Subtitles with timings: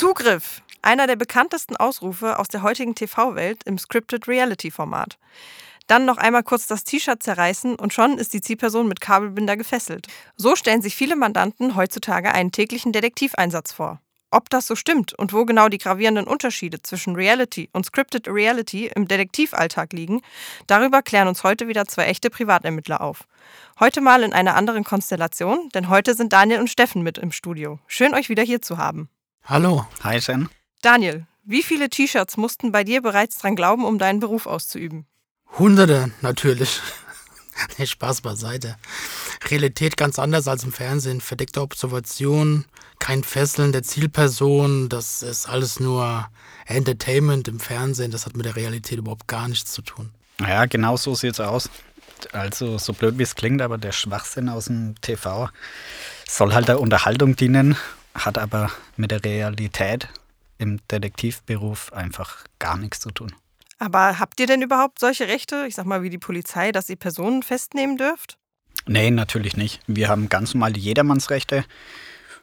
[0.00, 0.62] Zugriff!
[0.80, 5.18] Einer der bekanntesten Ausrufe aus der heutigen TV-Welt im Scripted Reality-Format.
[5.88, 10.06] Dann noch einmal kurz das T-Shirt zerreißen und schon ist die Zielperson mit Kabelbinder gefesselt.
[10.38, 14.00] So stellen sich viele Mandanten heutzutage einen täglichen Detektiveinsatz vor.
[14.30, 18.90] Ob das so stimmt und wo genau die gravierenden Unterschiede zwischen Reality und Scripted Reality
[18.96, 20.22] im Detektivalltag liegen,
[20.66, 23.24] darüber klären uns heute wieder zwei echte Privatermittler auf.
[23.78, 27.78] Heute mal in einer anderen Konstellation, denn heute sind Daniel und Steffen mit im Studio.
[27.86, 29.10] Schön, euch wieder hier zu haben.
[29.50, 29.84] Hallo.
[30.04, 30.48] Hi, Jen.
[30.80, 35.06] Daniel, wie viele T-Shirts mussten bei dir bereits dran glauben, um deinen Beruf auszuüben?
[35.58, 36.80] Hunderte natürlich.
[37.76, 38.76] nee, Spaß beiseite.
[39.50, 41.20] Realität ganz anders als im Fernsehen.
[41.20, 42.64] Verdeckte Observation,
[43.00, 44.88] kein Fesseln der Zielperson.
[44.88, 46.28] Das ist alles nur
[46.66, 48.12] Entertainment im Fernsehen.
[48.12, 50.10] Das hat mit der Realität überhaupt gar nichts zu tun.
[50.38, 51.68] Ja, genau so sieht es aus.
[52.30, 55.48] Also, so blöd wie es klingt, aber der Schwachsinn aus dem TV
[56.28, 57.76] soll halt der Unterhaltung dienen,
[58.14, 60.08] hat aber mit der Realität
[60.58, 63.34] im Detektivberuf einfach gar nichts zu tun.
[63.78, 66.96] Aber habt ihr denn überhaupt solche Rechte, ich sag mal wie die Polizei, dass ihr
[66.96, 68.36] Personen festnehmen dürft?
[68.86, 69.80] Nee, natürlich nicht.
[69.86, 71.64] Wir haben ganz normal Jedermannsrechte,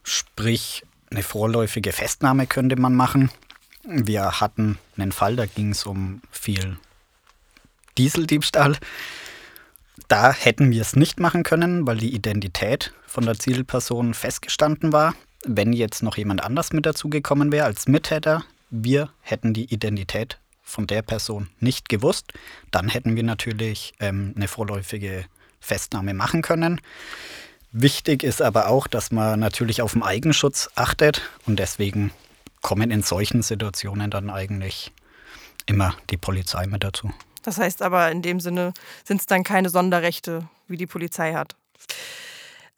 [0.03, 3.31] sprich eine vorläufige Festnahme könnte man machen.
[3.83, 6.77] Wir hatten einen Fall, da ging es um viel
[7.97, 8.77] Dieseldiebstahl.
[10.07, 15.15] Da hätten wir es nicht machen können, weil die Identität von der Zielperson festgestanden war.
[15.49, 20.87] Wenn jetzt noch jemand anders mit dazugekommen wäre als Mittäter, wir hätten die Identität von
[20.87, 22.33] der Person nicht gewusst,
[22.69, 25.23] dann hätten wir natürlich ähm, eine vorläufige
[25.61, 26.81] Festnahme machen können.
[27.71, 32.11] Wichtig ist aber auch, dass man natürlich auf den Eigenschutz achtet und deswegen
[32.61, 34.91] kommen in solchen Situationen dann eigentlich
[35.65, 37.11] immer die Polizei mit dazu.
[37.43, 38.73] Das heißt aber in dem Sinne
[39.05, 41.55] sind es dann keine Sonderrechte, wie die Polizei hat.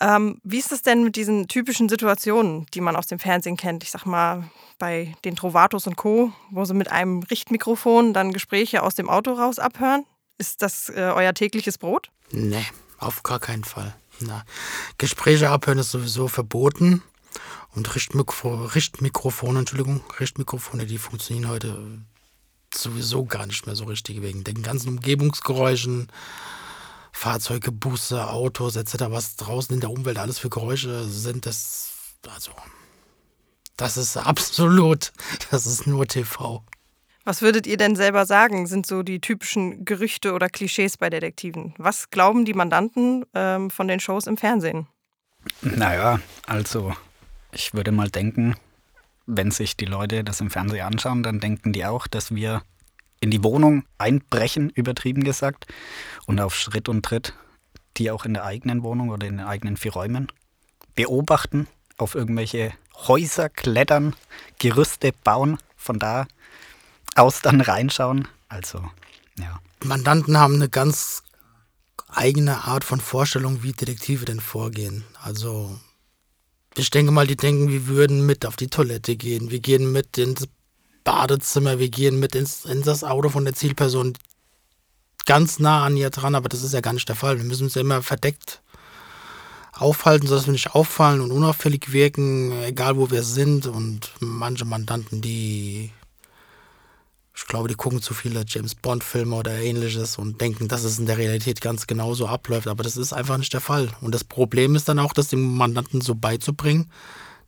[0.02, 3.84] Ähm, wie ist es denn mit diesen typischen Situationen, die man aus dem Fernsehen kennt?
[3.84, 8.82] Ich sag mal, bei den Trovatos und Co., wo sie mit einem Richtmikrofon dann Gespräche
[8.82, 10.06] aus dem Auto raus abhören?
[10.38, 12.10] Ist das äh, euer tägliches Brot?
[12.32, 12.66] Nee,
[12.98, 13.94] auf gar keinen Fall.
[14.22, 14.44] Na,
[14.98, 17.04] Gespräche abhören ist sowieso verboten.
[17.76, 21.78] Und Richtmikro Richtmikrofone, Entschuldigung, Richtmikrofone, die funktionieren heute
[22.74, 26.08] sowieso gar nicht mehr so richtig wegen den ganzen Umgebungsgeräuschen,
[27.12, 31.92] Fahrzeuge, Busse, Autos etc., was draußen in der Umwelt alles für Geräusche sind, das,
[32.34, 32.52] also,
[33.78, 35.12] das ist absolut,
[35.52, 36.64] das ist nur TV.
[37.26, 41.76] Was würdet ihr denn selber sagen, sind so die typischen Gerüchte oder Klischees bei Detektiven?
[41.78, 44.88] Was glauben die Mandanten ähm, von den Shows im Fernsehen?
[45.62, 46.94] Naja, also
[47.52, 48.56] ich würde mal denken,
[49.26, 52.64] wenn sich die Leute das im Fernsehen anschauen, dann denken die auch, dass wir
[53.22, 55.68] in die Wohnung einbrechen, übertrieben gesagt,
[56.30, 57.34] und auf Schritt und Tritt
[58.00, 60.32] die auch in der eigenen Wohnung oder in den eigenen vier Räumen
[60.96, 61.68] beobachten,
[61.98, 64.16] auf irgendwelche Häuser klettern,
[64.58, 66.28] Gerüste bauen, von da
[67.16, 68.28] aus dann reinschauen.
[68.48, 68.90] Also,
[69.38, 69.60] ja.
[69.84, 71.24] Mandanten haben eine ganz
[72.08, 75.04] eigene Art von Vorstellung, wie Detektive denn vorgehen.
[75.22, 75.78] Also,
[76.76, 80.18] ich denke mal, die denken, wir würden mit auf die Toilette gehen, wir gehen mit
[80.18, 80.48] ins
[81.04, 84.14] Badezimmer, wir gehen mit ins, in das Auto von der Zielperson
[85.30, 87.38] ganz nah an ihr dran, aber das ist ja gar nicht der Fall.
[87.38, 88.64] Wir müssen uns ja immer verdeckt
[89.74, 93.68] aufhalten, sodass wir nicht auffallen und unauffällig wirken, egal wo wir sind.
[93.68, 95.92] Und manche Mandanten, die,
[97.36, 101.06] ich glaube, die gucken zu viele James Bond-Filme oder ähnliches und denken, dass es in
[101.06, 102.68] der Realität ganz genauso abläuft.
[102.68, 103.88] Aber das ist einfach nicht der Fall.
[104.02, 106.90] Und das Problem ist dann auch, das dem Mandanten so beizubringen,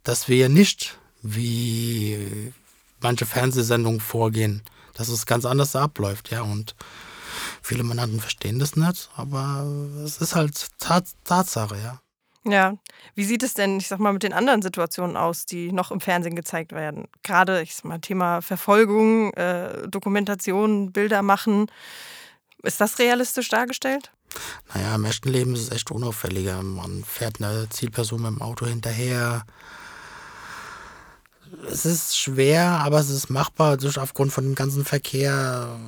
[0.03, 2.53] dass wir nicht wie
[2.99, 4.61] manche Fernsehsendungen vorgehen,
[4.93, 6.43] dass es ganz anders abläuft, ja.
[6.43, 6.75] Und
[7.61, 9.65] viele Mandanten verstehen das nicht, aber
[10.03, 12.01] es ist halt Tat Tatsache, ja.
[12.43, 12.73] Ja,
[13.13, 16.01] wie sieht es denn, ich sag mal, mit den anderen Situationen aus, die noch im
[16.01, 17.07] Fernsehen gezeigt werden?
[17.21, 21.67] Gerade, ich sag mal, Thema Verfolgung, äh, Dokumentation, Bilder machen.
[22.63, 24.11] Ist das realistisch dargestellt?
[24.73, 26.63] Naja, im echten Leben ist es echt unauffälliger.
[26.63, 29.45] Man fährt einer Zielperson mit dem Auto hinterher,
[31.69, 35.79] es ist schwer, aber es ist machbar, durch aufgrund von dem ganzen Verkehr.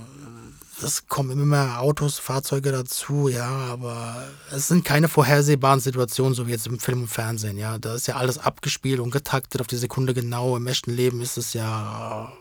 [0.81, 6.47] Es kommen immer mehr Autos, Fahrzeuge dazu, ja, aber es sind keine vorhersehbaren Situationen, so
[6.47, 7.77] wie jetzt im Film und Fernsehen, ja.
[7.77, 10.57] Da ist ja alles abgespielt und getaktet auf die Sekunde genau.
[10.57, 12.31] Im echten Leben ist es ja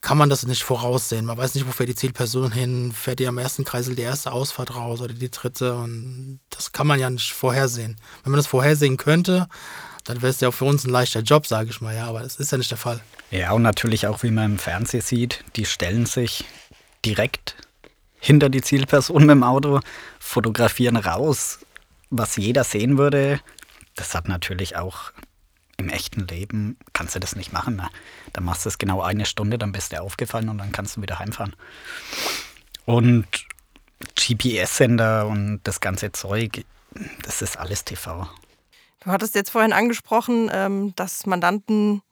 [0.00, 1.26] kann man das nicht voraussehen.
[1.26, 4.32] Man weiß nicht, wo fährt die Zielperson hin, fährt die am ersten Kreisel die erste
[4.32, 7.96] Ausfahrt raus oder die dritte und das kann man ja nicht vorhersehen.
[8.22, 9.46] Wenn man das vorhersehen könnte,
[10.04, 12.36] dann wäre es ja für uns ein leichter Job, sage ich mal, ja, aber das
[12.36, 13.00] ist ja nicht der Fall.
[13.30, 16.44] Ja, und natürlich auch, wie man im Fernsehen sieht, die stellen sich
[17.04, 17.56] direkt
[18.18, 19.80] hinter die Zielperson mit dem Auto,
[20.18, 21.60] fotografieren raus,
[22.10, 23.40] was jeder sehen würde.
[23.96, 25.12] Das hat natürlich auch
[25.80, 27.76] im echten Leben kannst du das nicht machen.
[27.76, 27.88] Ne?
[28.34, 31.02] Dann machst du es genau eine Stunde, dann bist du aufgefallen und dann kannst du
[31.02, 31.56] wieder heimfahren.
[32.84, 33.26] Und
[34.14, 36.64] GPS-Sender und das ganze Zeug,
[37.22, 38.28] das ist alles TV.
[39.00, 42.02] Du hattest jetzt vorhin angesprochen, ähm, dass Mandanten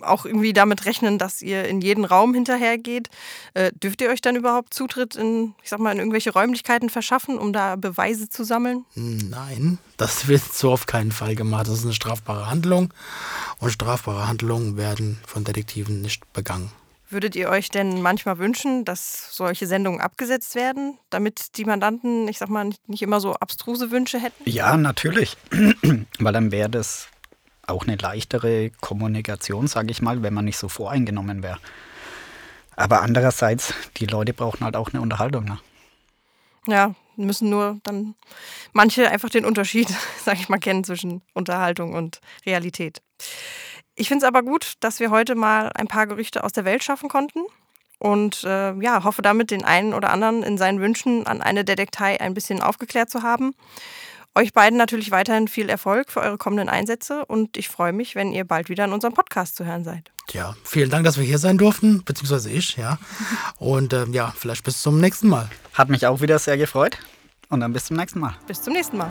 [0.00, 3.08] auch irgendwie damit rechnen, dass ihr in jeden Raum hinterhergeht.
[3.54, 7.38] Äh, dürft ihr euch dann überhaupt Zutritt in, ich sag mal, in irgendwelche Räumlichkeiten verschaffen,
[7.38, 8.84] um da Beweise zu sammeln?
[8.94, 11.66] Nein, das wird so auf keinen Fall gemacht.
[11.66, 12.92] Das ist eine strafbare Handlung
[13.58, 16.72] und strafbare Handlungen werden von Detektiven nicht begangen.
[17.12, 22.38] Würdet ihr euch denn manchmal wünschen, dass solche Sendungen abgesetzt werden, damit die Mandanten, ich
[22.38, 24.48] sag mal, nicht immer so abstruse Wünsche hätten?
[24.48, 25.36] Ja, natürlich.
[26.18, 27.08] Weil dann wäre das
[27.66, 31.58] auch eine leichtere Kommunikation, sage ich mal, wenn man nicht so voreingenommen wäre.
[32.76, 35.44] Aber andererseits, die Leute brauchen halt auch eine Unterhaltung.
[35.44, 35.58] Ne?
[36.66, 38.14] Ja, müssen nur dann
[38.72, 39.88] manche einfach den Unterschied,
[40.24, 43.02] sage ich mal, kennen zwischen Unterhaltung und Realität.
[43.94, 46.82] Ich finde es aber gut, dass wir heute mal ein paar Gerüchte aus der Welt
[46.82, 47.40] schaffen konnten
[47.98, 52.20] und äh, ja, hoffe damit den einen oder anderen in seinen Wünschen an eine Detektei
[52.20, 53.54] ein bisschen aufgeklärt zu haben.
[54.34, 58.32] Euch beiden natürlich weiterhin viel Erfolg für eure kommenden Einsätze und ich freue mich, wenn
[58.32, 60.10] ihr bald wieder in unserem Podcast zu hören seid.
[60.30, 62.98] Ja, vielen Dank, dass wir hier sein durften, beziehungsweise ich, ja.
[63.58, 65.50] Und äh, ja, vielleicht bis zum nächsten Mal.
[65.74, 66.96] Hat mich auch wieder sehr gefreut
[67.50, 68.34] und dann bis zum nächsten Mal.
[68.46, 69.10] Bis zum nächsten Mal.